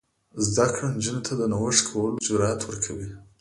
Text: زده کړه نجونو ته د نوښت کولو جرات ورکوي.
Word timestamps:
زده 0.53 0.65
کړه 0.73 0.87
نجونو 0.95 1.21
ته 1.27 1.33
د 1.35 1.41
نوښت 1.51 1.81
کولو 1.89 2.21
جرات 2.25 2.59
ورکوي. 2.65 3.09